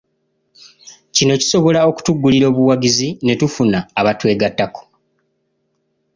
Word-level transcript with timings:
Kino 1.15 1.33
kisobola 1.41 1.79
okutugulira 1.89 2.45
obuwagizi 2.51 3.07
ne 3.25 3.33
tufuna 3.39 3.79
abatwegattako. 3.99 4.81